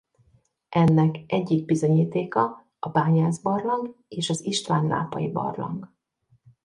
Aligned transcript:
Ennek 0.69 1.19
egyik 1.27 1.65
bizonyítéka 1.65 2.67
a 2.79 2.89
Bányász-barlang 2.89 3.95
és 4.07 4.29
az 4.29 4.45
István-lápai-barlang. 4.45 5.93